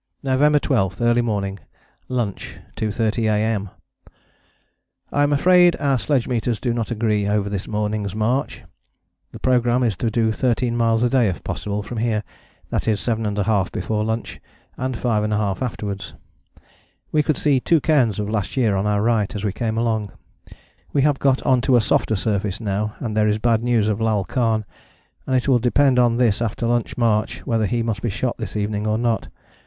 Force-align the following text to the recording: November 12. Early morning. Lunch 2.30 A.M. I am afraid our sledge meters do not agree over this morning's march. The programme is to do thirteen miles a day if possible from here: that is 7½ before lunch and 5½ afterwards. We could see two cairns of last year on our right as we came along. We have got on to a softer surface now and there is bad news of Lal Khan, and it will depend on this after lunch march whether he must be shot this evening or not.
November 0.23 0.57
12. 0.57 0.99
Early 0.99 1.21
morning. 1.21 1.59
Lunch 2.09 2.57
2.30 2.75 3.25
A.M. 3.29 3.69
I 5.11 5.21
am 5.21 5.31
afraid 5.31 5.75
our 5.79 5.99
sledge 5.99 6.27
meters 6.27 6.59
do 6.59 6.73
not 6.73 6.89
agree 6.89 7.27
over 7.27 7.51
this 7.51 7.67
morning's 7.67 8.15
march. 8.15 8.63
The 9.31 9.37
programme 9.37 9.83
is 9.83 9.95
to 9.97 10.09
do 10.09 10.31
thirteen 10.31 10.75
miles 10.75 11.03
a 11.03 11.09
day 11.11 11.27
if 11.29 11.43
possible 11.43 11.83
from 11.83 11.99
here: 11.99 12.23
that 12.71 12.87
is 12.87 12.99
7½ 12.99 13.71
before 13.71 14.03
lunch 14.03 14.41
and 14.75 14.95
5½ 14.97 15.61
afterwards. 15.61 16.15
We 17.11 17.21
could 17.21 17.37
see 17.37 17.59
two 17.59 17.79
cairns 17.79 18.17
of 18.17 18.27
last 18.27 18.57
year 18.57 18.75
on 18.75 18.87
our 18.87 19.03
right 19.03 19.35
as 19.35 19.43
we 19.43 19.53
came 19.53 19.77
along. 19.77 20.13
We 20.93 21.03
have 21.03 21.19
got 21.19 21.43
on 21.43 21.61
to 21.61 21.75
a 21.75 21.79
softer 21.79 22.15
surface 22.15 22.59
now 22.59 22.95
and 22.97 23.15
there 23.15 23.27
is 23.27 23.37
bad 23.37 23.61
news 23.61 23.87
of 23.87 24.01
Lal 24.01 24.25
Khan, 24.25 24.65
and 25.27 25.35
it 25.35 25.47
will 25.47 25.59
depend 25.59 25.99
on 25.99 26.17
this 26.17 26.41
after 26.41 26.65
lunch 26.65 26.97
march 26.97 27.45
whether 27.45 27.67
he 27.67 27.83
must 27.83 28.01
be 28.01 28.09
shot 28.09 28.39
this 28.39 28.57
evening 28.57 28.87
or 28.87 28.97
not. 28.97 29.27